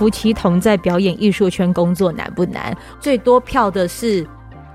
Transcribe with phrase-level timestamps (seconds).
[0.00, 2.74] 夫妻同在表演艺术圈工作难不难？
[2.98, 4.26] 最多票的是。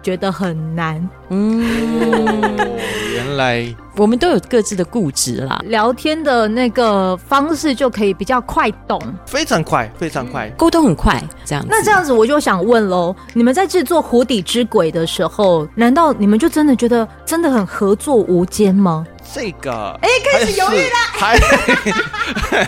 [0.06, 1.66] 觉得很难，嗯，
[3.16, 3.66] 原来
[3.96, 5.60] 我们都有各自的固执啦。
[5.66, 11.70] 聊天的那个方式就可以比较快懂，非常快，非常快，沟通很快，这样子。
[11.72, 19.04] 那这样子我就想问喽，你们在制作《湖底之鬼》的时候，难道你们就真的觉得真的很合作无间吗？
[19.34, 22.64] 这个，哎，开始犹豫了，还，来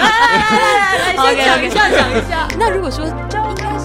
[0.00, 2.48] 来来来来，先讲一下，讲一下。
[2.58, 3.78] 那如果说，就应该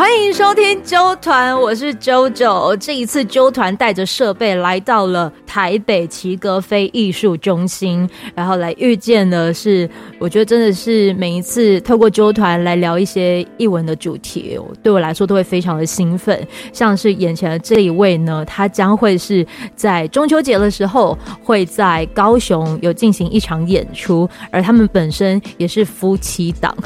[0.00, 2.74] 欢迎收听揪团，我是 JoJo。
[2.78, 9.86] 这一次揪团带着设备来到了台北齐格飞艺术中心，然后来遇见的是，
[10.20, 16.46] 我觉得真的是每一次透过纠团来聊一些译文的主题，对我来说都会非常的兴奋。
[16.74, 19.44] 像是眼前的这一位呢，他将会是
[19.74, 26.76] 在中秋节的时候会在高雄有进行一场演出，而他们本身也是夫妻档。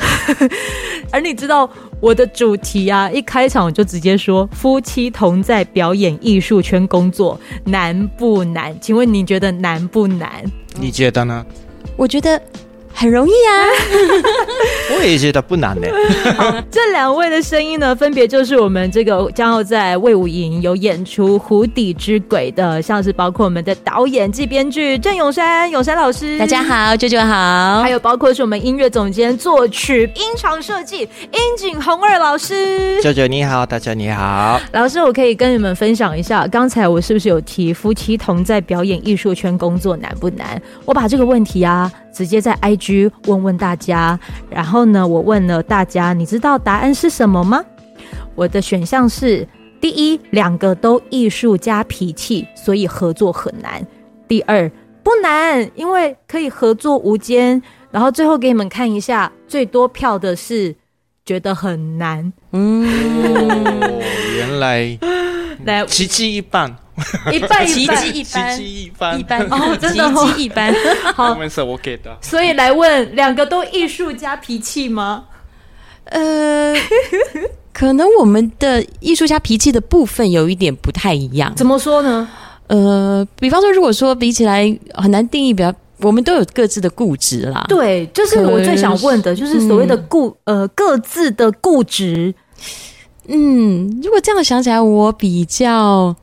[1.11, 3.11] 而你知道我的主题啊？
[3.11, 8.73] 一开场我就直接说，夫妻同在表演艺术圈工作难不难？
[8.80, 10.30] 请问你觉得难不难？
[10.78, 11.45] 你觉得呢？
[11.97, 12.41] 我觉得。
[12.97, 13.53] 很容易啊，
[14.97, 15.87] 我也觉得不难呢。
[16.39, 27.83] 好，这两位的声音呢，分别就是我们这个将要在魏武营有演出《湖底之鬼》的，像是包括我们的导演暨编剧郑永山、永山老师，大家好，舅舅好。
[27.83, 34.61] 还有包括是我们音乐总监、作曲、音场设计樱井红二老师，舅舅你好，大家你好。
[34.73, 40.61] 老师，我可以跟你们分享一下，刚才我是不是有提夫妻同在表演艺术圈工作难不难？
[40.84, 41.91] 我把这个问题啊。
[42.15, 47.62] 直接在 IG 问问大家，然后呢，我问了大家，你知道答案是什么吗？
[48.37, 49.47] 我的选项是：
[49.81, 53.83] 第一，两个都艺术家脾气，所以合作很难；
[54.29, 54.70] 第二，
[55.03, 57.61] 不难，因为可以合作无间。
[57.91, 60.74] 然后最后给你们看一下，最多票的是
[61.24, 62.33] 觉得很难。
[62.53, 64.03] 嗯，哦、
[64.36, 64.98] 原来
[65.64, 66.77] 来奇迹一半。
[67.32, 70.72] 一半奇迹一般，一般，一 般哦，真的奇迹一般。
[71.14, 72.16] 好，是我给的。
[72.20, 75.24] 所以来问，两个都艺术家脾气吗？
[76.05, 76.74] 呃，
[77.72, 81.52] 可能我们的艺术家脾气的部分有一点不太一样。
[81.56, 82.28] 怎么说呢？
[82.68, 87.64] 呃，比方说，如果说比起来很难定义，比较我们都有各自的固执啦。
[87.68, 92.32] 对，就是我最想问的，就是所谓的固呃各自的固执。
[93.26, 96.14] 嗯，如果这样想起来，我比较。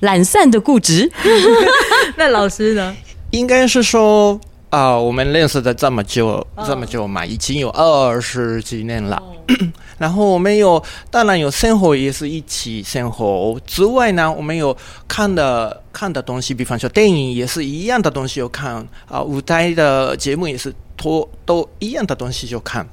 [0.00, 1.10] 懒散的固执，
[2.16, 2.96] 那老师呢？
[3.30, 9.16] 应该是说啊、呃，我们认识的这么久，这么久嘛，已经有二十几年了。
[9.16, 9.34] 哦、
[9.98, 14.74] 然后我们有，当然有生活，也是一起生活之外呢，我们有
[15.06, 22.86] 看的看的东西，比方说电影也是一样的东西有看啊、呃，舞台的节目也是都都一样的东西就看，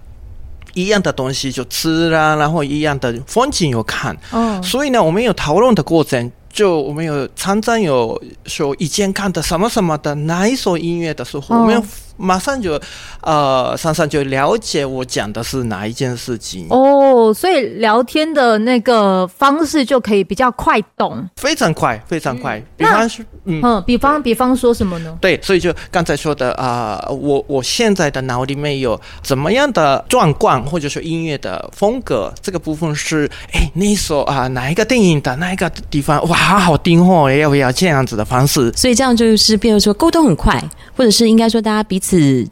[0.73, 4.17] 一样的东西就吃啦，然后一样的风景有看。
[4.31, 6.29] 哦，所以呢，我们有讨论的过程。
[6.55, 11.83] 就我们有常常有说以前看的什么什么的哪一首音乐的时候，哦、我们
[12.17, 12.79] 马上就
[13.21, 22.57] 呃，珊珊就了解我讲的是哪一件事情哦，所以聊天的那个方式就可以比较快懂，非常快，非常快。
[22.57, 25.17] 嗯、比方说，嗯，嗯，比方比方说什么呢？
[25.19, 36.45] 对，所以就刚才说的啊、呃，我我现在的脑里面有怎么样的状况，或者说音乐的风格，这个部分是哎，那首啊哪一个电影的哪一个地方哇？
[36.45, 38.71] 好好听哦，要不要这样子的方式？
[38.73, 40.63] 所以这样就是，比如说沟通很快，
[40.95, 42.04] 或者是应该说大家彼此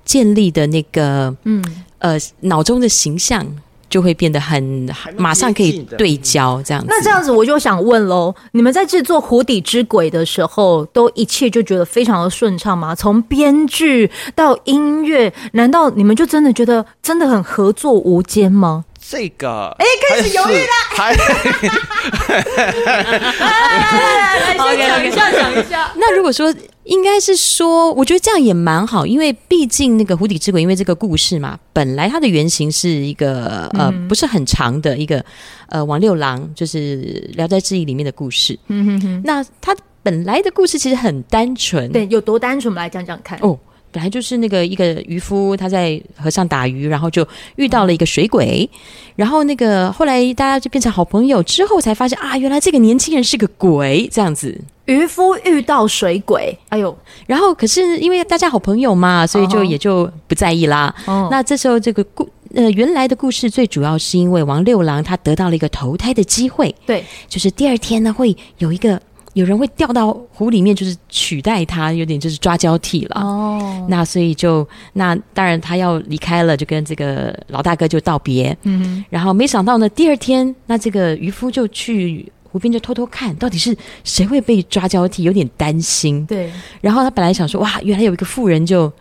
[0.05, 1.63] 建立的那个，嗯
[1.99, 3.45] 呃，脑中的形象
[3.89, 6.87] 就会变得很马上可以对焦这样子。
[6.89, 12.95] 那这样子我就想问喽，你们在制作《湖底之鬼》的时候，都一切就觉得非常的顺畅吗？
[12.95, 18.83] 从编剧到音乐，难道你们就真的觉得真的很合作无间吗？
[19.05, 20.73] 这个哎，开始犹豫了。
[20.95, 21.13] 还
[22.33, 25.91] 来来来来来，先讲一下，讲一下。
[25.97, 26.53] 那如果说
[26.85, 35.23] 应该是说，我觉得这样也蛮好，因为毕竟那个《湖底之鬼》，因为这个故事嘛，本来它的原型是一个呃不是很长的一个
[35.69, 38.57] 呃王六郎，就是《聊斋志异》里面的故事。
[38.67, 39.21] 嗯哼哼。
[39.23, 42.71] 那它本来的故事其实很单纯，对，有多单纯？
[42.71, 43.39] 我们来讲讲看。
[43.41, 43.57] 哦。
[43.93, 47.25] 本来就是那个一个渔夫，他在河上打鱼，然后就
[47.55, 48.67] 遇到了一个水鬼，
[49.15, 54.59] 然后那个后来大家就变成好朋友，之后才发现啊，原来这个年轻人是个鬼，这样子。
[54.85, 56.93] 渔夫遇到水鬼，哎呦，
[57.25, 60.93] 然后可是因为大家好朋友嘛，所以就也就不在意啦。
[61.05, 69.01] 哦，那这时候这个故呃，原来的故事最主要是因为王六郎他得到了一个投胎的机会，对，就是第二天呢会有一个
[69.33, 73.21] 有人会掉到湖里面，就是取代他，有点就是抓交替了。
[73.21, 78.55] 哦，那所以就那当然他要离开了，就跟这个老大哥就道别。
[78.63, 86.25] 嗯，然后没想到呢，第二天那这个渔夫就去湖边就偷偷看到底是谁会被抓交替，有点担心。
[86.25, 86.51] 对，
[86.81, 88.91] 然后他本来想说哇，原来有一个富人就。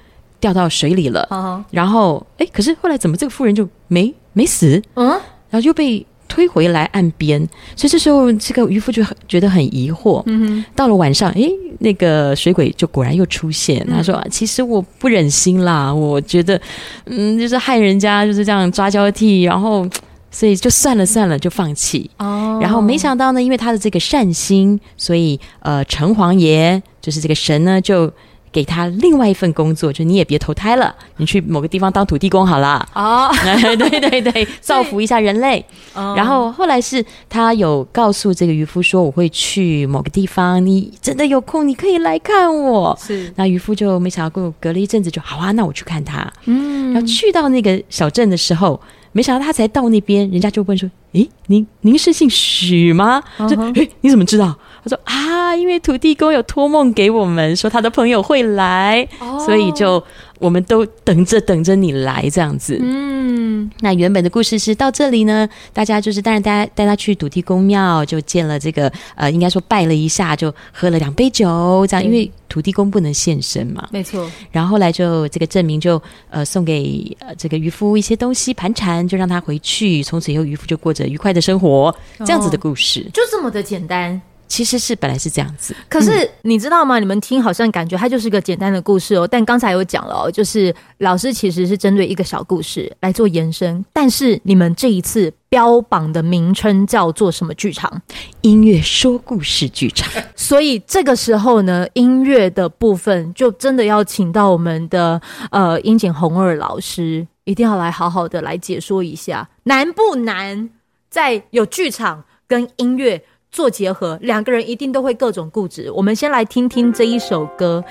[0.43, 4.83] 掉到水里了，哦、然后哎，可是后来怎么这个富人就没没死？
[4.95, 7.39] 嗯，然后就被推回来岸边，
[7.77, 10.23] 所以这时候这个渔夫就很觉得很疑惑。
[10.25, 13.85] 嗯哼，到了晚上，诶，那个水鬼就果然又出现。
[13.87, 16.59] 嗯、他说：“其实我不忍心啦，我觉得，
[17.05, 19.87] 嗯，就是害人家就是这样抓交替，然后
[20.31, 22.11] 所以就算了算了，就放弃。
[22.17, 28.11] 哦，然后没想到呢，因为他的这个善心，所以呃，城隍爷就是这个神呢就。”
[28.53, 32.87] 给他另外一份工作，就你也别投胎了，你去某个地方当土地公好了。
[32.95, 35.65] 哦，对 对对， 造福一下人类。
[35.95, 42.97] 哦，然后后来是他有告诉这个渔夫说，我会去某个地方，你真的有空你可以来看我。
[43.01, 46.31] 是，那渔夫就没想到过隔了一阵子就好啊，那我去看他。
[46.45, 48.79] 嗯，然后去到那个小镇的时候，
[49.13, 60.03] 没想到他才到那边，人家就问说：“诶，您您是姓许吗？”说：“诶，你怎么知道？”他说啊，因为土地公有托梦给我们，说他的朋友会来，哦、所以就
[60.39, 62.77] 我们都等着等着你来这样子。
[62.83, 73.87] 嗯，那原本的故事是到这里呢，大家就是当然大家带他去土地公庙，就见了这个呃，应该说拜了一下，就喝了两杯酒，这样，因为土地公不能现身嘛。
[73.93, 74.29] 没错。
[74.51, 81.95] 然后后来就这个证明就呃送给呃这个渔夫一些东西盘缠，就让他回去，从此以后渔夫就过着愉快的生活，
[82.27, 84.21] 这样子的故事，就这么的简单。
[84.53, 86.99] 其实是本来是这样子，可是你知道吗？
[86.99, 89.27] 你们听好像感觉它就是个简单的故事哦。
[89.27, 93.83] 但刚才有讲了哦，就是老师其实是针对一个小故事来做延伸。
[93.95, 98.03] 但是你们这一次标榜的名称叫做什么剧场？
[98.43, 100.23] 音乐说故事剧场。
[100.37, 105.19] 所以这个时候呢，音乐的部分就真的要请到我们的
[105.51, 110.69] 呃樱井弘二老师，一定要来好好的来解说一下，难不难？
[111.09, 113.25] 在有剧场跟音乐。
[113.53, 115.91] 做结合，两个人一定都会各种固执。
[115.93, 117.85] 我们先来听听这一首歌，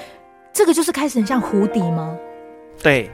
[0.52, 2.18] 这个就是开始很像胡笛吗？
[2.82, 3.10] 对，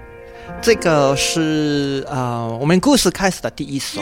[0.61, 4.01] 这个是呃，我们故事开始的第一首。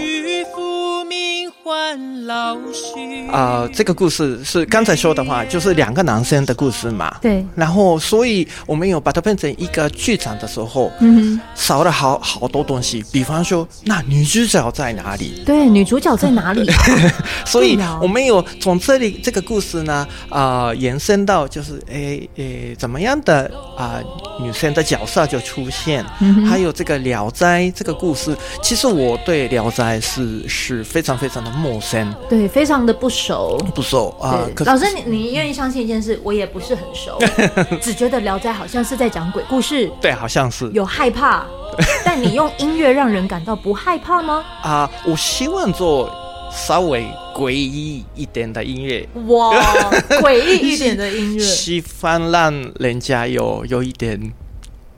[1.68, 7.18] 啊、呃，这个故事是刚才说的话，就是两个男生的故事嘛。
[7.20, 7.44] 对。
[7.56, 13.04] 然后，所以我们有把它变成一个剧场的时候，嗯哼，少了好好多东西。
[13.12, 15.42] 比方说，那女主角在哪里？
[15.44, 16.70] 对，女主角在哪里？
[17.46, 26.06] 所以，我们有从这里这个故事呢，啊、呃，延伸到就是，诶诶，怎么样的啊、呃，女生的角色就出现。
[26.20, 26.46] 嗯哼。
[26.46, 31.55] 还有这个《聊斋》这个故事，其实我对《聊斋》是是非常非常的。
[31.56, 34.48] 陌生，对，非常的不熟，不熟啊。
[34.66, 37.18] 老师，你你愿意相信一件事，我也不是很熟，
[37.82, 41.46] 只觉得《聊斋》好像是在讲鬼故事，对，好像是有害怕，
[42.06, 44.44] 但你用音乐让人感到不害怕吗？
[44.62, 46.10] 啊，我希望做
[46.52, 47.06] 稍微
[47.36, 49.56] 诡异一点的音乐，哇，
[50.22, 54.34] 诡异一点的音乐，喜欢让人家有有一点。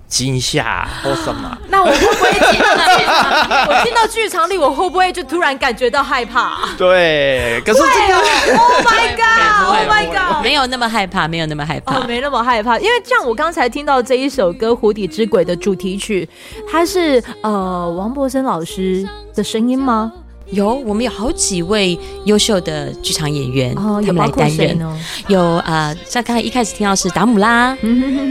[0.07, 1.57] 惊吓或什么？
[1.69, 3.67] 那我会不会进到剧场？
[3.67, 6.59] 我进到剧场里，我会不会就突然感觉到害怕？
[6.77, 12.77] 对，可是这个，Oh my God，Oh my God，没有那么害怕，没有那么害怕，哦，没那么害怕。
[12.79, 16.27] 因为像我刚才听到这一首歌《湖底之鬼》的主题曲，
[16.71, 20.11] 它是呃王博森老师的声音吗？
[20.51, 24.81] 有，我们有好几位优秀的剧场演员，哦、他们来担任。
[24.81, 27.77] 哦有啊、呃，像刚才一开始听到是达姆拉，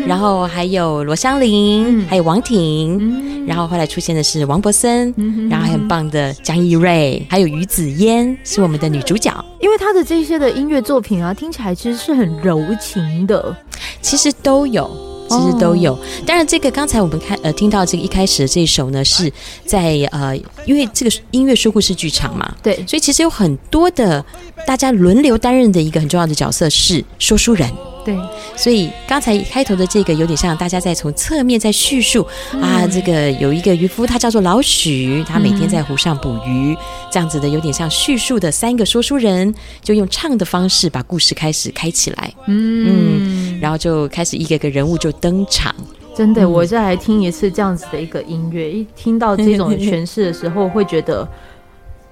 [0.06, 9.32] 然后还有罗香玲，嗯、还有王挺，嗯、然后后来出现的是王柏森，嗯、然后还很棒的江一瑞，还有于子嫣是我们的女主角。
[9.60, 13.54] 因为她的这些的音乐作品啊，听起来其实是很柔情的，
[14.00, 14.90] 其实都有。
[15.28, 19.32] 其实都有，当然这个刚才我们看呃听到这个一开始的这一首呢，是
[19.64, 24.24] 在呃因为这个音乐说故事剧场嘛，对，所以其实有很多的
[24.66, 27.70] 大家轮流担任的一个很重要的角色是说书人。
[28.06, 28.16] 对，
[28.54, 36.76] 所以刚才开头的这个有点像大家在从侧面在叙述、嗯、啊，这个有一个渔夫，他叫做老许，他每天在湖上捕鱼，嗯、
[37.10, 45.74] 这样子的有点像叙述的三个说书人，就用唱的方式把故事开始开起来，嗯，嗯，然后就开始一个个人物就登场。
[46.14, 51.28] 真的，我再来听一次这样子的一个音乐，一听到这种诠释的时候，会觉得，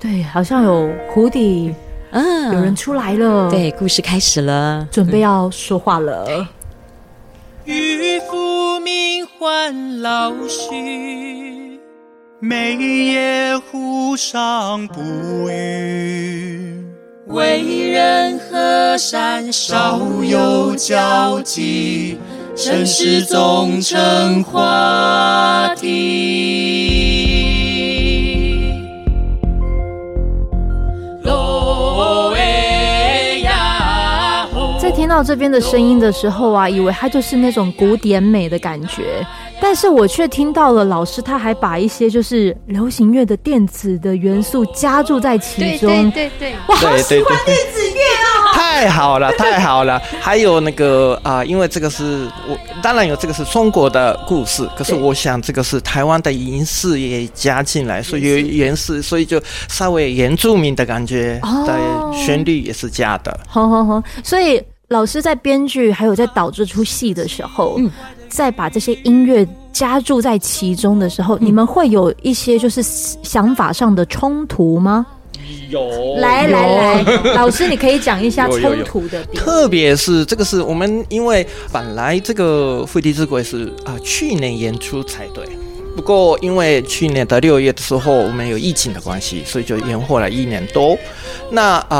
[0.00, 1.72] 对，好像有湖底。
[2.14, 3.50] 嗯，有人出来了。
[3.50, 6.46] 对，故事开始了，准备要说话了。
[7.64, 11.80] 渔夫名唤老许，
[12.38, 15.00] 每夜湖上捕
[15.50, 16.84] 鱼，
[17.26, 22.16] 为人和善少有交集，
[22.54, 27.23] 城市总成话题。
[35.14, 39.24] 到这边的声音的时候啊，以为它就是那种古典美的感觉，
[39.60, 46.10] 但是我却听到了老师他还把一些就是流行乐的电子的元素加注在其中。
[46.10, 48.54] 对对对，我好喜欢电子乐哦！
[48.54, 50.02] 太好了，太好了。
[50.20, 63.38] 还有那个啊、呃，因为这个是我当然有这个是中国的故事，可是我想这个是台湾的银饰也加进来，所以有原始，所以就稍微原住民的感觉，对，旋律也是加的。
[63.46, 64.60] 好好好，所以。
[64.88, 67.90] 老师在编剧还有在导这出戏的时候，嗯，
[68.28, 75.06] 在把这些音乐加注在其中的时候，嗯，你们会有一些就是想法上的冲突吗？
[75.68, 77.02] 有，来来来，
[77.34, 79.34] 老师你可以讲一下冲突的点。
[79.34, 85.44] 特别是这个是我们因为本来这个《飞地之鬼》是啊去年演出才对。
[85.96, 90.98] 不过，因为去年的六月的时候，我们有疫情的关系，所以就延后了一年多。
[91.50, 91.96] 那呃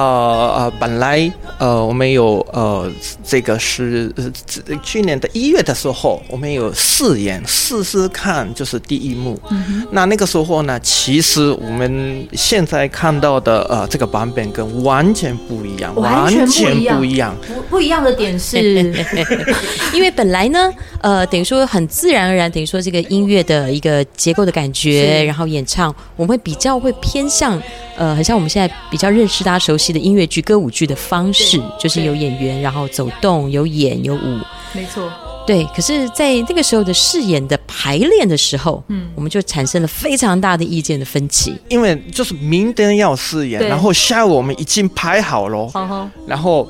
[0.56, 2.90] 呃，本来呃我们有呃
[3.22, 9.38] 这个是呃去年的一月的时候，我们有试演试试看，就是第一幕。
[9.50, 9.86] 嗯。
[9.92, 17.36] 那那个时候呢，其实我们现在看到的呃这个版本跟完全不一样，完全不一样。
[17.46, 18.58] 不不一样的点是
[19.94, 23.83] 因为本来呢，呃，等于说很自然而然，等于说这个音乐的一。
[23.84, 27.60] 一个结构的感觉，然后演唱，我们会比较会偏向，
[27.96, 34.40] 呃，很像我们现在比较认识大家熟悉的音乐剧、歌舞剧的方式，就是有演员，然后走动，有演，有舞，
[34.72, 35.12] 没错，
[35.46, 35.64] 对。
[35.76, 46.66] 可是，在那个时候的饰演的排练的时候，嗯，我们就产生了非常大的意见的分歧，因为就是明天要试演，然后下午我们已经排好了，然后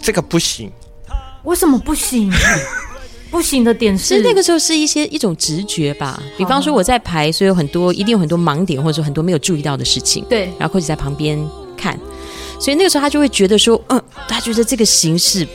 [0.00, 0.72] 这个不行，
[1.44, 2.32] 为什么不行？
[3.30, 6.22] 不行的点是，其实那个时候是一些一种直觉吧。
[6.36, 10.24] 比方说我在排，所以有很多一定有很多盲点，或者说很多没有注意到的事情。
[10.28, 11.38] 对，然后或者在旁边
[11.76, 11.98] 看，
[12.58, 15.46] 所以那个时候他就会觉得说，嗯，他觉得这个形式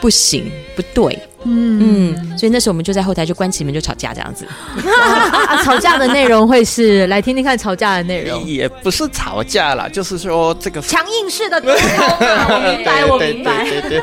[0.00, 1.18] 不行，不对。
[1.44, 4.46] 嗯嗯，所以那时候我们就在后台就关起门就吵架这样子。
[4.76, 12.46] 啊、吵架的内容会是来听听看吵架的内容，也不是吵架啦，就是说这个强硬式的沟通、啊。
[12.50, 13.64] 我明白，我明白。
[13.64, 14.00] 对对对，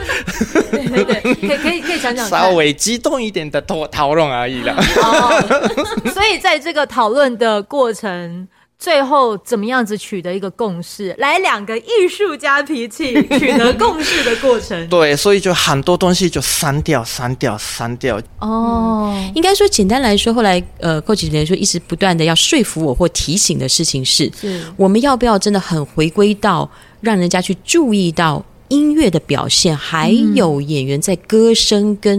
[0.71, 4.75] 对，对，对，对，可以可以可以讲讲，稍微激动一点的讨讨论而已啦。
[4.97, 8.47] 哦，所以在这个讨论的过程。
[8.81, 11.13] 最后怎么样子取得一个共识？
[11.19, 14.89] 来两个艺术家脾气 取得共识的过程。
[14.89, 18.19] 对，所以就很多东西就删掉、删掉、删掉。
[18.39, 26.67] 哦，嗯、应该说简单来说，后来呃，Coach 姐说一直不断的要说服我或提醒的事情是：是我们要不要真的很回归到
[27.01, 32.17] 让人家去注意到音乐的表现，还有演员在歌声跟、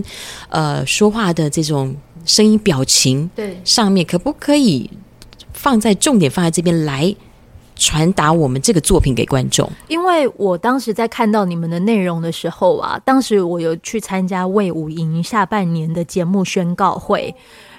[0.51, 4.89] 嗯、呃说话的这种声音表情对上面，可不可以？
[5.63, 7.15] 放在重点放在这边来
[7.77, 9.71] 传达我们这个作品给观众。
[9.87, 17.33] 因为我当时在看到你们的内容的时候啊，当时我有去参加魏武营下半年的节目宣告会，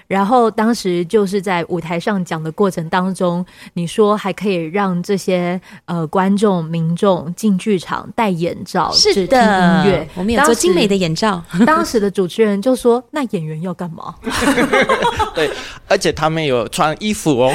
[0.07, 11.43] 然后当时就是在舞台上讲的过程当中，你说还可以让这些呃观众民众进剧场戴眼罩，是的，音乐我们有做精美的眼罩。
[11.65, 14.15] 当时的主持人就说：“那演员要干嘛？”
[15.33, 15.49] 对。
[15.87, 17.53] 而且他们有穿衣服哦，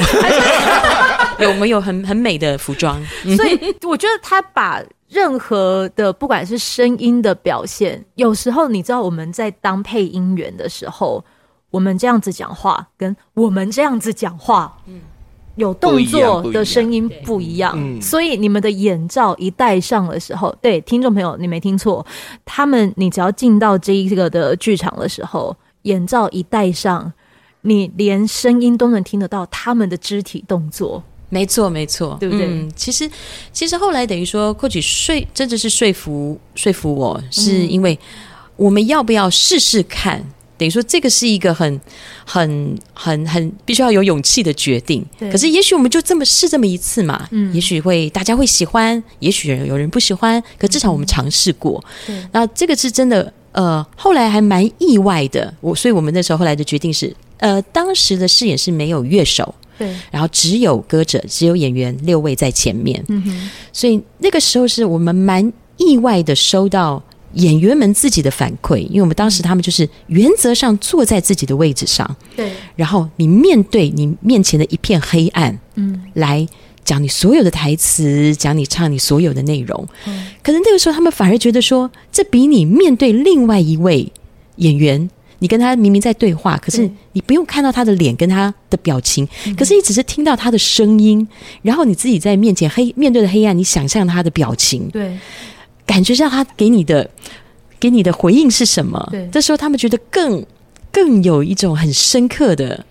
[1.40, 3.02] 有没有很很美的服装？
[3.36, 11.24] 所以我觉得他把任何的不管是声音的表现，有时候你知道我们在当配音员的时候，
[11.70, 15.00] 我们这样子讲话，跟我们这样子讲话，嗯，
[15.56, 17.72] 有动作的声音不一样。
[17.76, 22.04] 嗯，所以你们的眼罩一戴上的时候，对听众朋友，你没听错，
[22.44, 27.12] 他们你只要进到这一个的剧场的时候，眼罩一戴上。
[27.62, 32.46] 你连声音都能听得到他们的肢体动作，没错没错，对不对？
[32.46, 33.10] 嗯，其实
[33.52, 37.98] 其实后来等于说，Coach 说真的是说服说服我，是因为
[38.54, 40.24] 我们要不要试试看？
[40.58, 41.80] 等于说这个是一个很
[42.24, 45.02] 很很很必须要有勇气的决定。
[45.18, 51.82] 可是也许我们就这么试这么一次嘛，嗯，也许会大家会喜欢，也许有人不喜欢，可至少我们尝试过。
[52.08, 55.54] 嗯，那这个是真的，呃，后来还蛮意外的。
[55.60, 57.14] 我所以我们那时候后来的决定是。
[57.40, 67.00] 呃，当时的饰演是没有乐手，对，然后只有歌者，只有演员六位在前面，嗯哼，所以那个时候是我们蛮意外的收到
[67.34, 76.46] 演员们自己的反馈，因为我们当时他们就是原则上坐在自己的位置上，对，然后你面对你面前的一片黑暗，嗯，来
[76.84, 84.10] 讲你所有的台词，讲你唱你所有的内容，嗯，可能那个时候他们反而觉得说，这比你面对另外一位
[84.56, 91.28] 演员，你跟他明明在对话，可是你不用看到他的脸跟他的表情，可是你只是听到他的声音，
[91.60, 95.14] 然后你自己在面前黑面对的黑暗，你想象他的表情，对。
[95.88, 97.08] 感觉上他给你的
[97.80, 99.08] 给你的回应是什么？
[99.10, 100.44] 对，这时候他们觉得更
[100.92, 102.84] 更有一种很深刻的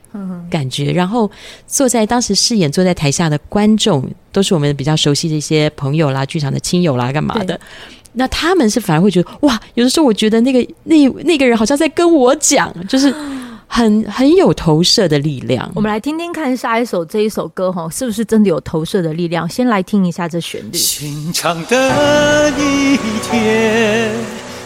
[0.49, 0.91] 感觉。
[0.91, 1.29] 然后
[1.67, 7.59] 坐在当时饰演坐在台下的观众，都是我们比较熟悉的一些朋友啦、剧场的亲友啦、干嘛的。
[8.13, 13.13] 那他们是反而会觉得哇，有的时候我觉得那个那那个人好像在跟我讲，就是。
[13.67, 15.69] 很很有投射的力量。
[15.75, 19.47] 我们来听听看下一首这一首歌哈，是不是真的有投射的力量？
[19.47, 20.77] 先来听一下这旋律。
[20.77, 24.11] 寻常的一天。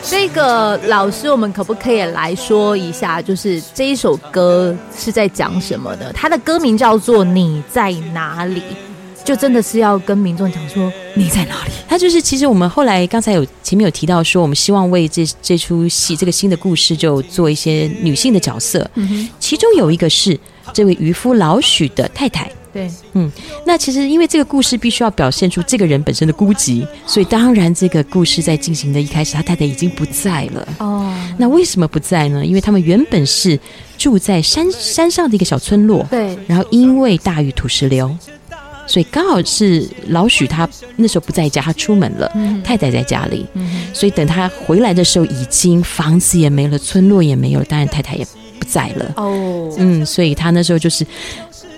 [0.04, 6.12] 这个老师，我们可不可以来说一下，就是这一首歌是在讲什么的？
[6.14, 8.62] 它的歌名叫做《你在哪里》。
[9.24, 11.72] 就真的是要跟民众讲说你在哪里？
[11.88, 18.90] 他就是其实我们后来刚才有前面有提到说，我们希望为这这出戏这个新的故事就做一些女性的角色。
[18.96, 20.40] 嗯哼，其中有一个是
[20.74, 22.52] 这位渔夫老许的太太。
[22.74, 23.30] 对，嗯，
[23.66, 30.66] 那其实因为这个故事必须要表现出这个人本身的孤寂，所以当然这个故事在进行的一开始，他太太已经不在了。
[30.80, 32.46] 哦，那为什么不在呢？
[32.46, 33.60] 因为他们原本是
[33.98, 36.08] 住在山山上的一个小村落。
[36.10, 38.18] 对，然后因为大雨土石流。
[38.88, 48.26] 所以刚好是老许他那时候不在家，他出门了，嗯、太太在家里，嗯、所以等他回来的时候，已经房子也没了，村落也没有了，当然太太也
[48.60, 49.14] 不在了。
[49.16, 51.06] 哦，嗯，所以他那时候就是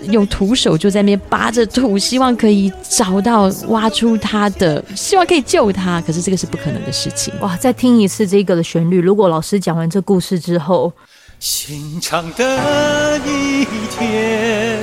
[0.08, 6.00] 用徒手就在那边扒着土，希望可以找到挖出他的，希望可以救他。
[6.00, 7.32] 可是这个是不可能的事情。
[7.40, 9.00] 哇，再听一次这个的旋律。
[9.00, 10.92] 如果老师讲完这故事之后，
[11.40, 14.78] 寻常的一天，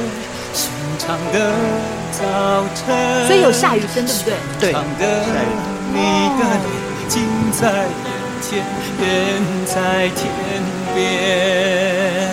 [0.54, 2.01] 寻常的。
[3.28, 4.06] 所以有下雨声，
[4.60, 5.00] 对不对？
[5.00, 5.12] 对。
[5.94, 5.98] 你
[6.40, 6.50] 的眼
[7.10, 7.86] 睛在
[8.42, 8.64] 天
[9.02, 9.04] 远
[9.66, 10.20] 在天
[10.96, 12.32] 边，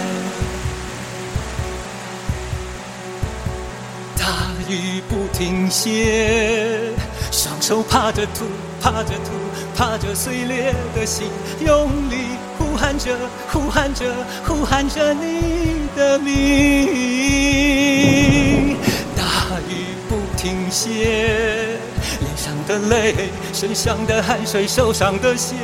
[4.16, 4.22] 大
[4.68, 6.94] 雨不停歇，
[7.32, 8.44] 双手帕着土，
[8.80, 9.32] 帕着土，
[9.76, 11.28] 帕着碎裂的心，
[11.60, 13.18] 用力呼喊着，
[13.52, 14.04] 呼喊着，
[14.46, 18.27] 呼喊着你的名。
[20.54, 23.14] 脸上的泪，
[23.52, 25.54] 身上的汗水，手上的血，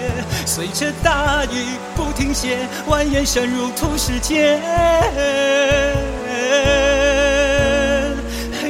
[0.44, 4.60] 随着大雨不停歇，蜿蜒深入土石间。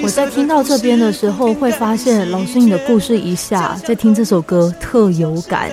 [0.03, 5.71] 我在听到这边的时候，会发现老师你的故事一下，在听这首歌特有感，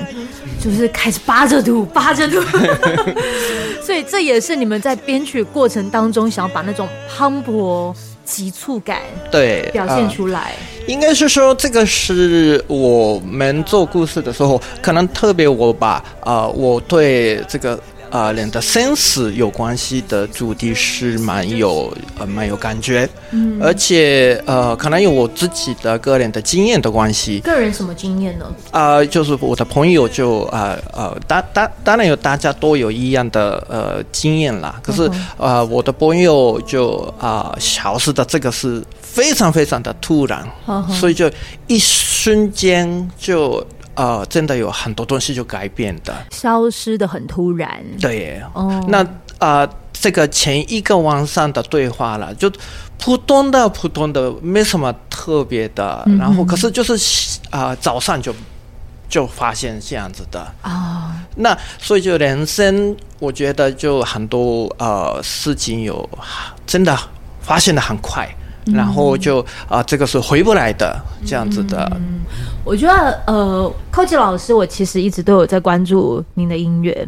[0.60, 2.42] 就是开始扒着土，扒着土。
[3.86, 7.94] 所以这也是你们在编曲过程当中想要把那种磅礴。
[8.32, 15.90] 急促感，对，表现出来，呃、应该是说这个是我们做故事的时候，可能特别我把
[16.22, 17.78] 啊、呃，我对这个。
[18.12, 27.40] 啊、呃，人的生死有关系的主题是蛮有呃蛮有感觉，嗯，而且呃可能有我自己的个人的经验的关系。
[27.40, 28.46] 个人什么经验呢？
[28.70, 41.32] 啊、呃，就是我的朋友就啊呃当当当然有大家都有一样的呃经验啦，可是啊、我的朋友就啊、呃、消失的这个是非常非常的突然，嗯、所以就
[41.68, 43.66] 一瞬间就。
[43.96, 47.84] 呃，真的有很多东西就改变的，消失的很突然。
[48.00, 49.04] 对，哦，那
[49.38, 52.52] 啊、呃，这个前一个晚上的对话了，就
[52.98, 56.04] 普通的普通的，没什么特别的。
[56.06, 56.94] 嗯、然后，可是就是
[57.50, 58.34] 啊、呃，早上就
[59.10, 60.72] 就发现这样子的啊。
[60.72, 66.10] 哦、那所以就人生，我觉得就很多呃事情有
[66.66, 66.98] 真的
[67.42, 68.30] 发现的很快。
[68.66, 71.92] 然后就啊、呃，这个是回不来的，这样子的。
[71.96, 72.22] 嗯，
[72.64, 77.08] 我觉得呃，Coach 老师，我其实一直都有在关注您的音乐，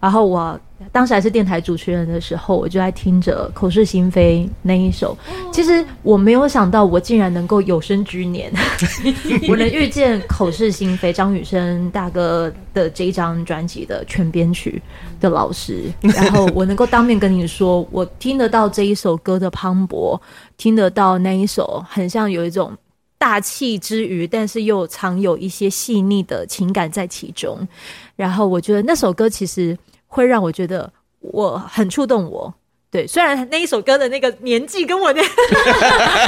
[0.00, 0.58] 然后我。
[0.90, 5.16] 当时还是电台主持人的时候，我就在听着《口是心非》那一首。
[5.52, 8.52] 其实我没有想到，我竟然能够有生之年，
[9.48, 14.82] 我能遇见《口是心非》张雨生大哥的这一张专辑的全编曲
[15.22, 20.20] 的老师，然后我能够当面跟你说，我听得到这一首歌的磅礴，
[20.58, 22.76] 听得到那一首很像有一种
[23.16, 27.66] 大气之余，但是又藏有一些细腻的情感在其中。
[28.16, 29.78] 然后我觉得那首歌其实。
[30.14, 32.52] 会让我觉得我很触动我，
[32.90, 35.22] 对，虽然那一首歌的那个年纪跟我那，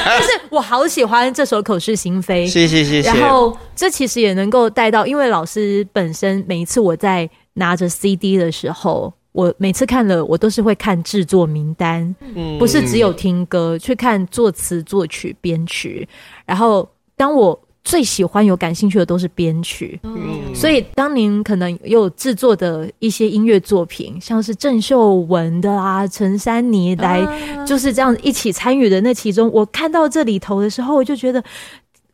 [0.06, 2.46] 但是我好喜欢这首《口是心非》。
[2.50, 3.10] 谢谢谢谢。
[3.10, 16.08] 然后这其实也能够带到，因为老师本身每一次我在拿着 CD 的时候，我每次看了我都是会看制作名单，嗯，不是只有听歌，去看作词、作曲、编曲。
[16.44, 27.22] 然后当我最喜欢、有感兴趣的都是编曲，嗯，所以当您可能有制作的一些音乐作品，像是郑秀文的啊、陈珊妮来，
[27.66, 31.44] 就是这样一起参与的那其中，我看到这里头的时候，我就觉得，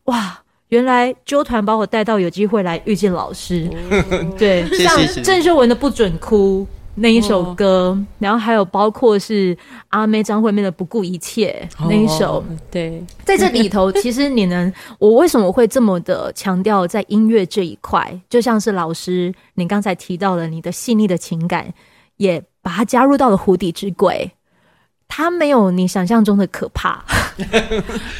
[0.04, 3.70] 哇，原来纠团把我带到有机会来遇见老师，
[4.36, 6.66] 对，像郑秀文的《不准哭》。
[6.96, 9.56] 那一首歌，哦、然后还有包括是
[9.88, 18.20] 阿妹张惠妹的《不顾一切》哦、那一首，对，在这里头，其实你能，我为什么会这么的强调在音乐这一块？
[18.28, 21.72] 就像是老师，你刚才提到了你的细腻的情感，
[22.16, 24.30] 也把它加入到了《湖底之鬼》，
[25.08, 27.02] 它没有你想象中的可怕，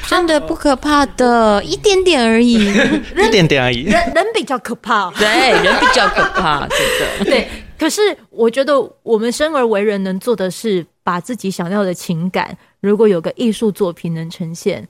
[0.09, 2.55] 真的不可怕的，一点点而已，
[3.17, 5.27] 一点点而已，人人比较可怕，对，
[5.63, 6.79] 人比较可怕， 真
[7.19, 7.49] 的，对。
[7.79, 14.87] 可是，我觉得我们生而为人，能做的是把自己想要的情感，如果有个艺术作品能呈现，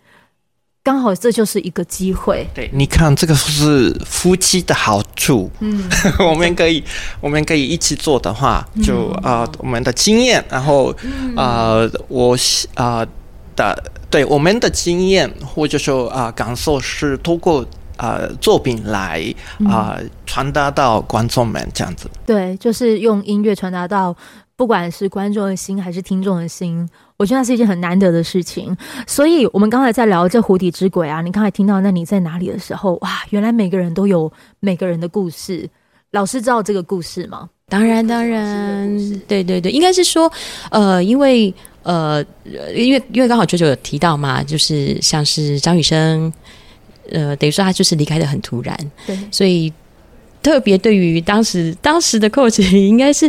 [0.82, 2.48] 刚好这就是一个机会。
[2.52, 5.48] 对，你看，这个是夫妻的好处。
[5.60, 6.82] 嗯， 我们可以，
[7.20, 9.44] 我们可以一起做的话，就啊、嗯。
[9.44, 10.90] 呃，我们的经验，然后
[11.36, 12.34] 啊、呃，我
[12.74, 13.06] 啊、呃、
[13.54, 17.64] 的，对我们的经验，或者说啊、呃，感受是通过。
[18.02, 19.22] 呃，作品来
[19.68, 22.08] 啊，呃、传达到观众们这样子。
[22.24, 24.16] 对，就是用音乐传达到，
[24.56, 28.74] 不管是观众的心还是听众的心，我觉得那是一件很难得的事情。
[29.06, 35.68] 所以，我们刚才在聊这《湖底之鬼》啊，你刚才听到那你在哪里的时候，哇，原来每个人都有每个人的故事。
[36.12, 37.50] 老师知道这个故事吗？
[37.68, 40.32] 当然，当然，对对对，应该是说，
[40.70, 42.24] 呃，因为呃，
[42.74, 46.32] 因为因为刚好啾啾有提到嘛，就是像是张雨生。
[47.12, 49.72] 呃，等于说他就是离开的很突然，对，所以
[50.40, 53.28] 特别对于当时当时的 coach 应该是，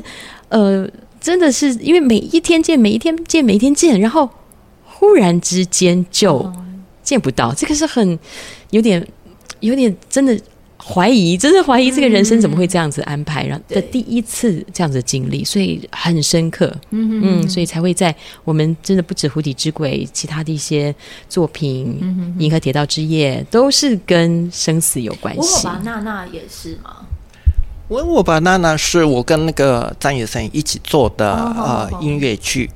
[0.49, 0.87] 呃，
[1.19, 4.29] 真的是因为每一天见，每一天见，每一天见，然后
[4.85, 6.53] 忽然之间就
[7.01, 8.19] 见不到，这个是很
[8.69, 9.03] 有点
[9.61, 10.39] 有点真的。
[10.83, 18.13] 怀疑，真的怀疑这个人生怎么会这样子安排，然后的第一次这样子经历，所以很深刻，嗯嗯，所以才会在
[18.43, 20.93] 我们真的不止《湖底之鬼》，其他的一些
[21.29, 21.99] 作品，
[22.41, 25.67] 《银河铁道之夜》都是跟生死有关系。
[25.67, 26.95] 我把娜娜也是吗？
[27.87, 32.69] 我我吧娜娜是我跟那个张雨生一起做的呃音乐剧，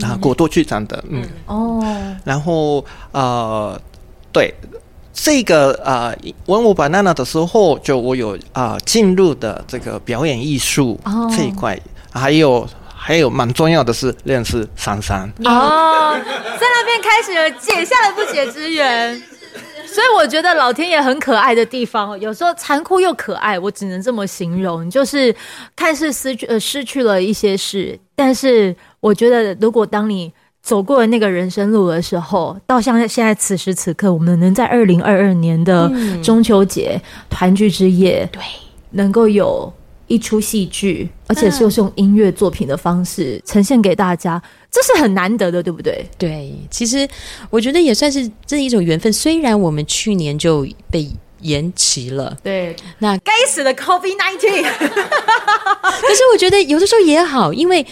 [0.00, 1.22] 啊，果陀剧场的，嗯。
[1.46, 1.84] 哦，
[2.24, 3.78] 然后呃
[4.32, 4.54] 对。
[5.12, 6.12] 这个啊，
[6.46, 10.98] 文武 banana 的时候，就我有啊进入的这个表演艺术
[11.36, 11.78] 这一块，
[12.10, 16.18] 还有还有蛮重要的是认识珊珊哦，
[16.58, 19.14] 在那边开始有结下了不解之缘，
[19.86, 25.34] 所以我觉得老天爷很可爱的地方，有时候残酷又可爱，我只能这么形容，就是
[25.76, 30.32] 看似失去呃失去了一些事，但是我觉得如果当你。
[30.62, 35.90] 走过了那个人生路的时候，到像现在此时此刻，我们能在二零二二年的
[36.22, 38.40] 中秋节团聚之夜，对，
[38.90, 39.70] 能够有
[40.06, 46.08] 一出戏剧，而且是用音乐作品的方式呈现给大家，这是很难得的，对不对？
[46.16, 47.08] 对，其实
[47.50, 49.12] 我觉得也算是这一种缘分。
[49.12, 57.84] 虽然我们去年就被延期了，对，那该死的 COVID-19， 可是我觉得有的时候也好，因为。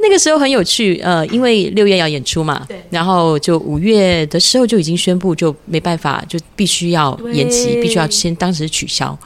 [0.00, 9.18] 那个时候很有趣，呃，因为六月要演出嘛，对，然后就五月的时候就已经宣布，就没办法，就必须要延期，必须要先当时取消。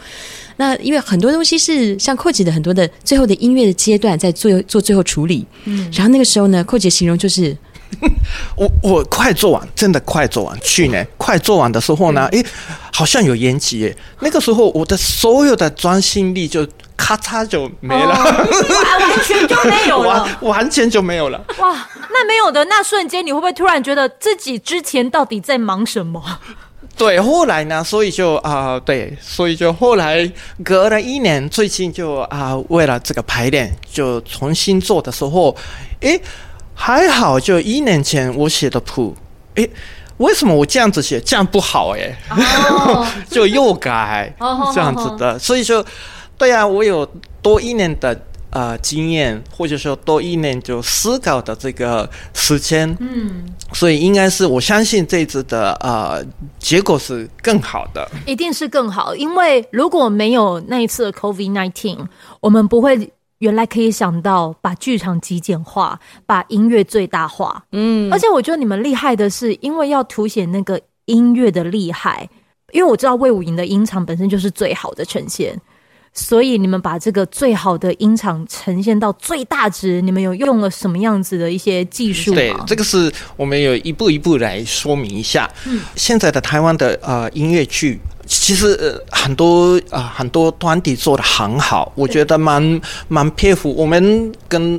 [0.56, 7.56] 那因为很多东西是像寇姐的很多的最后的音乐的阶段在做做最后处理，嗯，然后那个时候呢，寇姐形容就是。
[8.56, 10.58] 我我快做完，真的快做完。
[10.62, 12.42] 去年 快做完的时候呢，诶，
[12.90, 13.94] 好像有延期耶。
[14.20, 16.66] 那个时候我的所有的专心力就
[17.02, 21.44] 咔嚓就没了，完全就没有了， 完全就没有了。
[21.58, 26.22] 哇，那没有的那瞬间，你会不会突然觉得自己之前到底在忙什么？
[26.96, 30.30] 对，后来呢，所以就啊、呃，对，所以就后来
[30.62, 35.56] 隔了一年，最近就啊、呃，为了这个排练，就重新做的时候，
[36.00, 36.20] 诶。
[36.74, 39.14] 还好，就一年前我写的谱，
[39.56, 39.70] 诶，
[40.16, 41.90] 为什么我这样子写这样不好？
[41.90, 43.06] 诶，oh.
[43.30, 44.34] 就又改
[44.74, 45.84] 这样子的，所以说，
[46.42, 47.08] 对啊，我有
[47.40, 56.20] 多一年的呃经验，或者说多一年就思考的这个时间，嗯，所以应该是我相信这次的呃
[56.58, 62.06] 结果是更好的，一定是更好，因为如果没有那一次的 COVID-19，
[62.40, 63.12] 我们不会。
[63.38, 67.64] 原来可以想到把剧场极简化，把音乐最大化。
[67.72, 72.28] 嗯，而且我觉得你们厉害的是，因为要凸显那个音乐的厉害，
[72.70, 75.60] 因为我知道魏武营的音场本身就是最好的呈现。
[76.14, 82.34] 所以你们把这个最好的音场呈现到最大值，你们有用了什么样子的一些技术？
[82.34, 85.50] 对，这个是我们有一步一步来说明一下。
[85.66, 93.72] 嗯，现在的台湾的呃音乐剧，其实呃很多啊、呃、很多团体做的很好，我觉得蛮蛮佩服。
[93.74, 94.78] 我们跟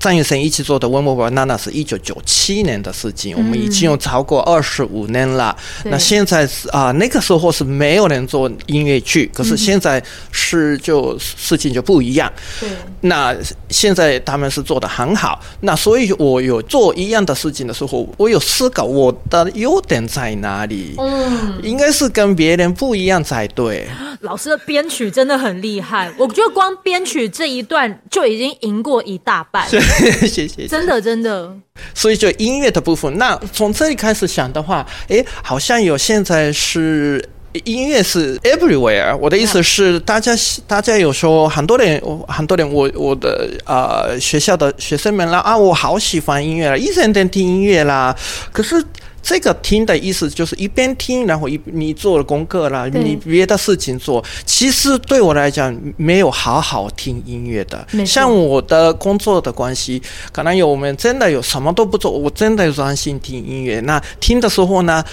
[0.00, 5.54] 张雨生一起做的《温沃娜娜》是一九九七年的事情，嗯、我们已经有超过二十五年了。
[5.84, 12.32] 那现在是啊、呃，那个时候是没有人做音乐剧，可是现在是就事情就不一样。
[12.58, 12.70] 对，
[13.02, 13.36] 那
[13.68, 15.38] 现在他们是做的很好。
[15.60, 20.94] 那所以我有做一样的事情的时候，我有思考我的优点在哪里。
[20.96, 23.86] 嗯，应该是跟别人不一样才对。
[24.20, 29.68] 老师的编曲真的很厉害，我觉得光编曲这一段就已经赢过一大半。
[30.26, 31.52] 谢谢，真的真的。
[31.94, 37.28] 所以就音乐的部分，那从这里开始想的话，哎，好像有现在是
[37.64, 39.16] 音乐是 everywhere。
[39.16, 40.32] 我的意思是，大家
[40.66, 48.16] 大家有时候很多人，很多人，我我的呃学校的学生们啦啊，我好喜欢音乐了，一直在听音乐啦，
[48.52, 48.82] 可是。
[49.22, 54.24] 这个听的意思就是一边听，然后一你做了功课了，你别的事情做。
[54.44, 57.86] 其实对我来讲，没有好好听音乐的。
[58.04, 60.02] 像我的工作的关系，
[60.32, 63.78] 可能有我们真的有什么都不做，我真的专心听音乐。
[63.80, 65.04] 那听的时候呢，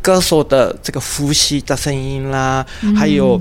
[0.00, 3.40] 歌手的这个呼吸的声音啦，还有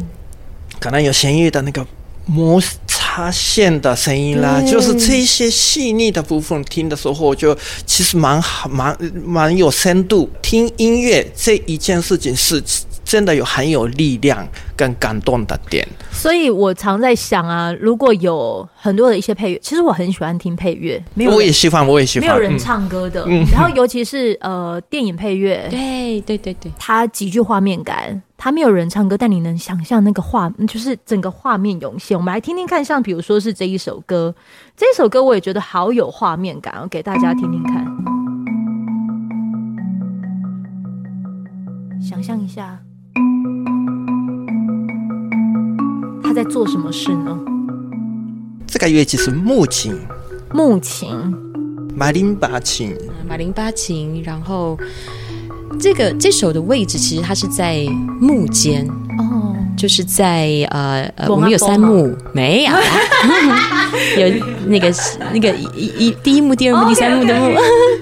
[0.79, 1.85] 可能有弦乐的那个
[2.25, 7.55] 摩擦线的声音啦，就是这些细腻的部分，听的时候就
[7.85, 10.29] 其实蛮好，蛮蛮有深度。
[10.41, 12.63] 听音乐这一件事情是
[13.13, 14.43] 真的有很有力量
[14.75, 15.87] 跟感动的点。
[16.11, 20.99] 所以我常在想啊，如果有很多的一些配乐，其实我很喜欢听配乐。
[21.13, 22.27] 没有，我也喜欢，我也喜欢。
[22.27, 28.19] 没有人唱歌的，嗯、然后尤其是呃电影配乐，对对对对，它极具画面感。
[28.35, 32.17] 他没有人唱歌，但你能想象那个画，就是整个画面涌现。
[32.17, 34.33] 我们来听听看，像比如说是这一首歌，
[34.75, 37.85] 这一首歌我也觉得好有画面感，我给大家听听看。
[42.01, 42.77] 想象一下，
[46.33, 47.37] 他在做什么事呢？
[48.65, 49.95] 这个乐器是木琴，
[50.51, 51.07] 木琴，
[51.95, 52.91] 马林巴琴，
[53.29, 54.77] 马林巴琴，然后。
[55.79, 57.83] 这个这首的位置其实它是在
[58.21, 62.71] 木间哦，就是在呃呃，我们有三幕没有？
[64.21, 64.35] 有
[64.67, 64.93] 那个
[65.33, 67.57] 那个一一第一幕、第二幕、第三幕的幕，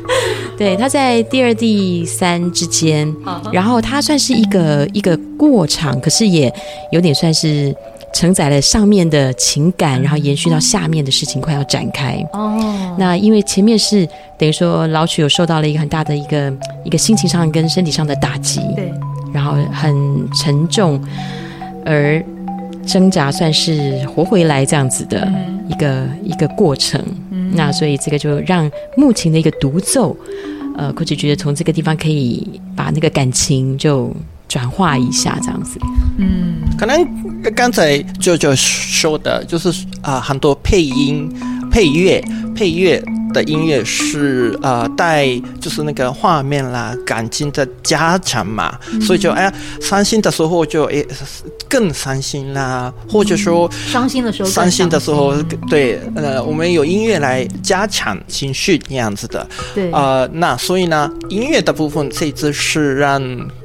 [0.57, 3.15] 对，它在第二、第三之间，
[3.53, 6.53] 然后它算是一个一个过场，可是也
[6.91, 7.73] 有点算是。
[8.13, 12.23] 承载了上面的情感，然后延续到下面的事情快要展开。
[12.33, 18.91] 哦，那因为前面是等于说老曲有受到了一个很大的一个一个心情上跟身体上的打击，对，
[19.33, 21.01] 然后很沉重，
[21.85, 22.23] 而
[22.85, 25.31] 挣扎算是活回来这样子的
[25.69, 27.01] 一个、嗯、一个过程。
[27.31, 30.15] 嗯，那所以这个就让木琴的一个独奏，
[30.77, 34.13] 呃，估计觉得从这个地方可以把那个感情就。
[34.51, 35.79] 转化一下这样子，
[36.17, 37.07] 嗯，可能
[37.55, 39.69] 刚才舅舅说的，就是
[40.01, 41.33] 啊、呃，很多配音、
[41.71, 42.21] 配乐、
[42.53, 45.27] 配乐的音乐是呃带
[45.59, 51.03] 就是那个画面啦、感情的加强嘛，嗯、所以就哎呀，伤心的时候就哎
[51.69, 54.89] 更伤心啦，或者说伤心的时候，伤心。
[54.89, 55.33] 的时候，
[55.69, 63.21] 对，呃，我们有音乐来加强情绪这样子的，对，呃，那所以呢，音乐的部分这次是让。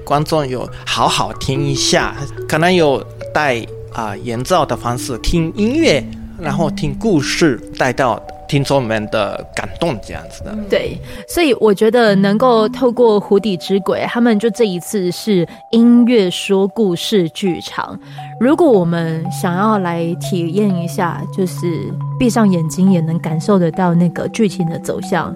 [0.07, 2.14] 观众有好好听一下，
[2.48, 3.59] 可能有带
[3.92, 6.00] 啊、呃、演奏的方式听音乐，
[6.40, 10.57] 然后听故事带到听众们的感动这样子的。
[10.69, 17.99] 对，所以我觉得能够透过《湖底之鬼》，他们就这一次是音乐说故事剧场。
[18.41, 25.35] 如果我们想要来体验一下，就是闭上眼睛也能感受得到那个剧情的走向。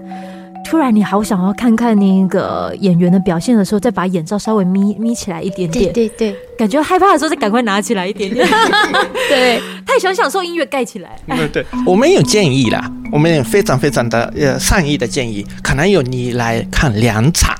[0.70, 5.92] 突然，你好想要看看那个演员的表现的时候，再把眼罩稍微眯眯起来一点点。
[5.92, 8.46] 对对对，感觉害怕的时候，再赶快拿起来一点点。
[9.28, 11.20] 对，太想享受音乐盖起来。
[11.26, 17.52] 对对，我们有建议啦，我们也非常非常的呃善意的建议，可能有你来看两场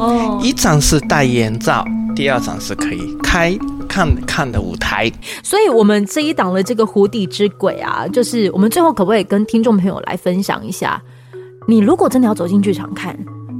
[0.00, 1.84] 哦，一场是戴眼罩，
[2.16, 3.56] 第二场是可以开
[3.88, 5.08] 看看的舞台。
[5.40, 11.00] 所以，我们这一档的这个湖底之鬼啊，就是我们最后可不可以跟听众朋友来分享一下？
[11.68, 13.18] 你如果真的要走进剧场看，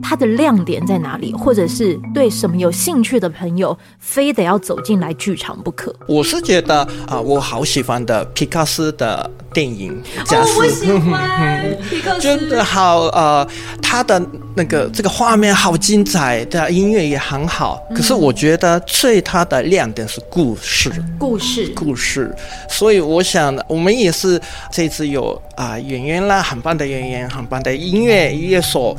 [0.08, 1.32] 它的亮点在哪里？
[1.32, 5.92] 或者是对什么有兴趣的朋友，非得要走进来剧场不可？
[6.06, 13.44] 我是觉得啊、呃，我好喜欢的皮卡斯的电影，假哦，我喜欢皮克斯， 真的好呃，
[13.82, 17.82] 他的那个这个画面好精彩，的音乐也很好。
[17.92, 20.88] 可是我觉得最大的亮点是故事，
[21.18, 22.32] 故事，故事。
[22.68, 24.40] 所以我想，我们也是
[24.70, 28.96] 这次有啊、呃、演员啦，很棒的演员，很棒的音乐乐手。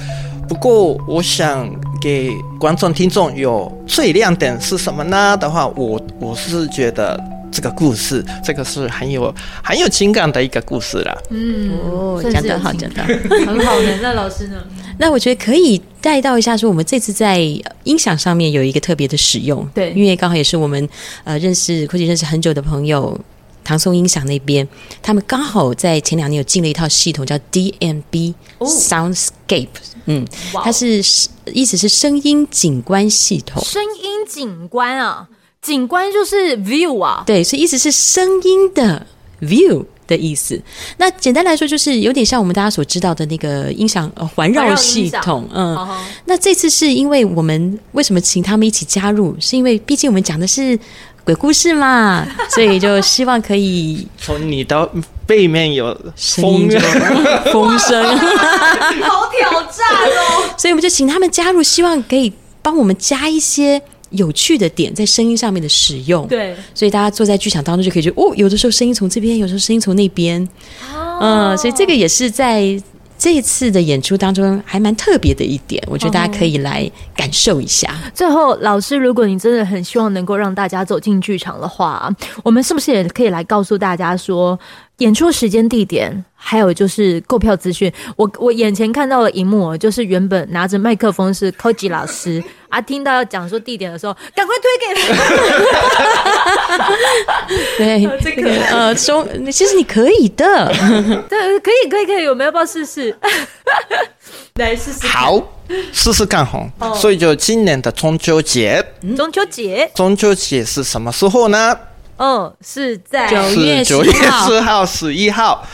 [0.48, 1.70] 不过，我想
[2.02, 5.36] 给观众听众有最亮点是什么呢？
[5.38, 11.18] 的话，我我是觉得这个故事，这个是很有很有情感的一个故事了。
[11.32, 13.08] 嗯，哦，讲得好，讲得好，
[13.46, 13.98] 很好的。
[14.02, 14.56] 那老师呢？
[15.00, 17.40] 那我觉得可以带到一下，说我们这次在
[17.84, 20.88] 音响上面有一个特别的使用，对，因为刚好也是我们
[21.24, 23.20] 呃认识，或者认识很久的朋友。
[23.68, 24.66] 唐宋音响那边，
[25.02, 29.68] 他们刚好在前两年有进了一套系统，叫 DMB Soundscape。
[30.06, 30.26] 嗯，
[30.64, 31.04] 它是
[31.52, 33.62] 意思是声音景观系统。
[33.66, 35.28] 声音景观啊，
[35.62, 37.24] 景观就是 view 啊。
[37.28, 39.06] 对，所以意思是声音的
[39.42, 40.58] view 的意思。
[40.96, 45.46] 那简单来说，就是有点像我们大家所知道的那个音响环绕系统。
[45.54, 45.78] 嗯，
[46.24, 49.36] 那这次是因为我们为什么请他们一起加入？
[49.42, 50.80] 是因为毕竟我们讲的是。
[51.28, 54.90] 鬼故事嘛， 所以就希望可以从你的
[55.26, 56.70] 背面有风
[57.52, 60.50] 风声， 好挑战哦！
[60.58, 66.26] 所以我们就请他们加入，希望可以帮我们加一些有趣的点在声音上面的使用。
[66.28, 70.42] 对，所以大家坐在剧场当中就可以觉得，哦，有的时候声音从这边，有时候声音从那边。
[70.96, 71.20] 哦，
[71.52, 72.82] 嗯，所以这个也是在。
[73.18, 77.94] 这一次的演出当中还蛮特别的一点，我觉得大家可以来感受一下。
[78.14, 82.10] 最后，老师，如果你真的很希望能够让大家走进剧场的话，
[82.44, 84.58] 我们是不是也可以来告诉大家说，
[84.98, 87.92] 演出时间、地点，还有就是购票资讯？
[88.16, 95.14] 我我眼前看到了一幕，就是原本拿着麦克风是 Koji 老师 啊，听到要讲说地点的时候，赶快推给他。
[97.78, 100.74] 对，这个呃，说其实你可以的，
[101.30, 103.16] 对，可以，可以，可以，我们要不要试试？
[104.56, 105.40] 来试试，好，
[105.94, 106.68] 试试看哈。
[106.96, 108.84] 所以就今年的中秋节，
[109.16, 111.78] 中秋节，中秋节是什么时候呢？
[112.18, 114.12] 嗯，是在九月九月
[114.46, 115.66] 四号、十一号。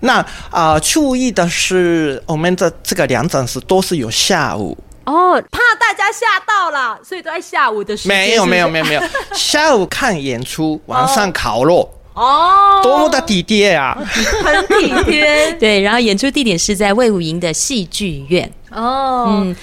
[0.00, 4.76] 那啊，注意的是，我们的这个两场是都是有下午。
[5.04, 8.16] 哦，怕大家吓到了，所以都在下午的时间。
[8.16, 9.02] 没有，没有，没有，没有。
[9.34, 11.88] 下午看演出，晚上烤肉。
[12.14, 13.96] 哦，多么的体贴啊！
[14.44, 15.52] 很体贴。
[15.60, 18.50] 对，然后演出地点是在魏武营的戏剧院。
[18.70, 19.56] 哦，嗯，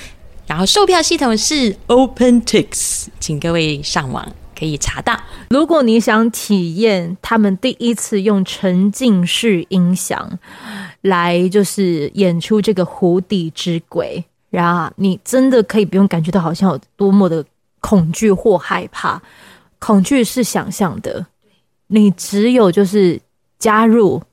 [0.48, 4.28] 然后售票系统是 OpenTix，请各位上网
[4.58, 5.18] 可以查到。
[5.50, 10.40] 如果你想体验他们第一次用沉浸式音响
[11.02, 14.24] 来就是演出这个《湖底之鬼》。
[14.50, 17.44] 然后你真的可以不用感觉到好像有多么的
[17.82, 19.22] 恐惧或害怕，
[19.78, 21.26] 恐惧是想象的，
[21.88, 23.20] 你只有就是
[23.60, 24.24] 加入。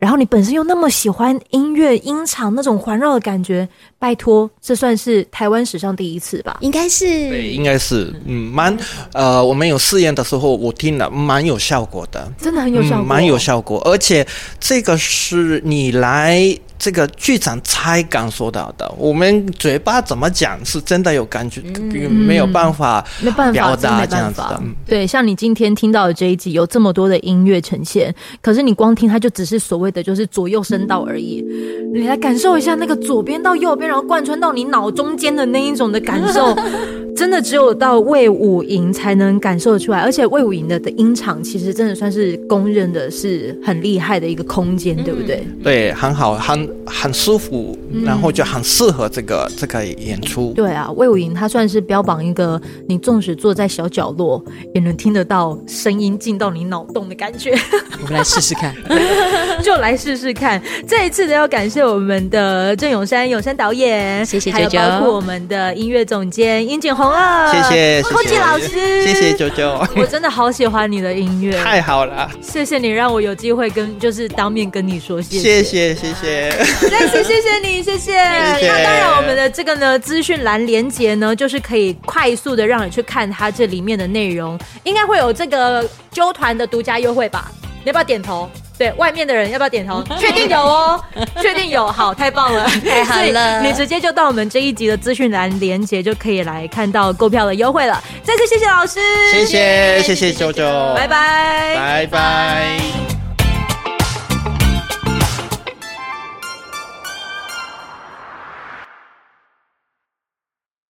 [0.00, 6.56] 然后你本身又那么喜欢音乐音场那种环绕的感觉，拜托，这算是台湾史上第一次吧？
[6.60, 8.76] 应该是，对，应该是，嗯，蛮，
[9.12, 14.26] 呃，我们有试验的时候，我听了蛮有效果的，真的很有效果，嗯，蛮有效果，而且
[14.58, 16.58] 这个是你来。
[16.80, 24.62] 这个剧场才感受到的，我们嘴巴怎么讲是真的有感觉，嗯、没有办法，没办法表达这样子的。
[24.86, 31.44] 对，像你今天听到的这一集，有这么多的音乐呈现，可是你光听它就只是所谓的就是左右声道而已。
[31.92, 36.56] 你来感受一下那个左边到右边，然后贯穿到你脑中间的那一种的感受，
[37.20, 39.98] 真的只有到魏武营才能感受出来。
[39.98, 45.44] 而且魏武营的的音场其实真的算是公认的是很厉害的一个空间，对不对？
[45.62, 46.66] 对，很好，很。
[47.00, 50.52] 很舒服，然后就很适合这个、嗯、这个演出。
[50.54, 57.58] 对啊，魏武营他算是标榜一个，你纵使坐在小角落，也能听得到声音进到你脑洞的感觉。
[58.02, 58.74] 我们来试试看，
[59.64, 60.60] 就来试试看。
[60.86, 68.68] 这一次的要感谢我们的郑永山永山导演，谢谢九九，还有包括我们的音乐总监殷景红了，谢谢，寇基老师，
[69.06, 76.89] 谢谢九九，我真的好喜欢你的音乐，太好了，谢谢你让我有机会跟就是当面跟你说谢谢，谢谢谢谢。
[76.90, 78.12] 再次谢谢你，谢谢。
[78.12, 87.50] 谢谢，那当然，我们的这个呢，资讯栏连接呢，就是可以快速的让你去看它这里面的内容，应该会有这个揪团的独家优惠吧？
[87.82, 88.50] 你要不要点头？
[88.76, 90.02] 对，外面的人要不要点头？
[90.18, 91.02] 确定有哦，
[91.40, 93.60] 确定有，好，太棒了，太好了。
[93.60, 98.02] 你直接就到我们这一集的资讯栏连接，就可以来看到购票的优惠了。
[98.22, 99.00] 再次谢谢老师，
[99.32, 100.62] 谢谢谢谢九九，
[100.94, 103.19] 拜拜，拜拜。